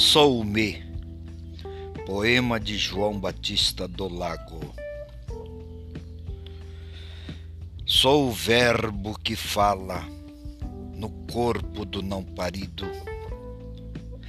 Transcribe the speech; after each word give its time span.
Sou-me. 0.00 0.80
Poema 2.06 2.60
de 2.60 2.78
João 2.78 3.18
Batista 3.18 3.88
do 3.88 4.06
Lago. 4.06 4.60
Sou 7.84 8.28
o 8.28 8.32
verbo 8.32 9.18
que 9.18 9.34
fala 9.34 10.06
no 10.94 11.10
corpo 11.26 11.84
do 11.84 12.00
não 12.00 12.22
parido, 12.22 12.86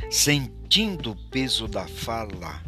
sentindo 0.10 1.12
o 1.12 1.30
peso 1.30 1.68
da 1.68 1.88
fala, 1.88 2.64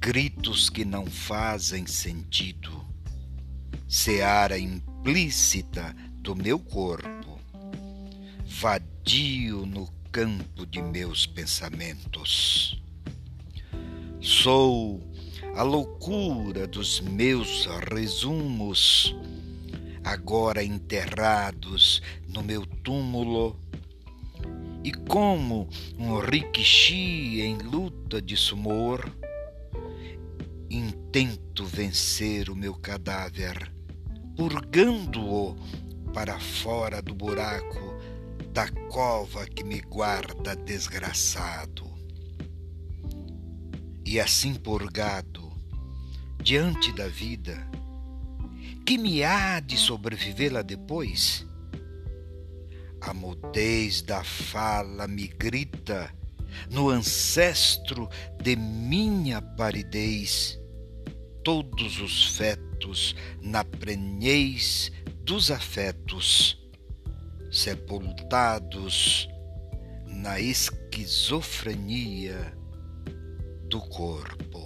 gritos 0.00 0.70
que 0.70 0.82
não 0.82 1.04
fazem 1.04 1.86
sentido, 1.86 2.72
seara 3.86 4.58
implícita 4.58 5.94
do 6.14 6.34
meu 6.34 6.58
corpo, 6.58 7.38
vadio 9.06 9.64
no 9.64 9.88
campo 10.10 10.66
de 10.66 10.82
meus 10.82 11.26
pensamentos. 11.26 12.82
Sou 14.20 15.00
a 15.54 15.62
loucura 15.62 16.66
dos 16.66 17.00
meus 17.00 17.68
resumos, 17.88 19.14
agora 20.02 20.64
enterrados 20.64 22.02
no 22.26 22.42
meu 22.42 22.66
túmulo, 22.66 23.56
e 24.82 24.90
como 24.92 25.68
um 25.96 26.18
rikishi 26.18 27.42
em 27.42 27.58
luta 27.58 28.20
de 28.20 28.36
sumor, 28.36 29.08
intento 30.68 31.64
vencer 31.64 32.50
o 32.50 32.56
meu 32.56 32.74
cadáver, 32.74 33.72
purgando-o 34.36 35.54
para 36.12 36.40
fora 36.40 37.00
do 37.00 37.14
buraco 37.14 37.86
da 38.56 38.70
cova 38.88 39.44
que 39.44 39.62
me 39.62 39.82
guarda 39.82 40.56
desgraçado. 40.56 41.84
E 44.02 44.18
assim 44.18 44.54
purgado, 44.54 45.52
diante 46.42 46.90
da 46.90 47.06
vida, 47.06 47.70
que 48.86 48.96
me 48.96 49.22
há 49.22 49.60
de 49.60 49.76
sobrevivê-la 49.76 50.62
depois? 50.62 51.46
A 52.98 53.12
mudez 53.12 54.00
da 54.00 54.24
fala 54.24 55.06
me 55.06 55.28
grita 55.28 56.10
no 56.70 56.88
ancestro 56.88 58.08
de 58.42 58.56
minha 58.56 59.42
paridez, 59.42 60.58
todos 61.44 62.00
os 62.00 62.34
fetos 62.34 63.14
na 63.42 63.62
prenhez 63.62 64.90
dos 65.26 65.50
afetos 65.50 66.65
sepultados 67.56 69.28
na 70.06 70.38
esquizofrenia 70.38 72.54
do 73.68 73.80
corpo. 73.80 74.65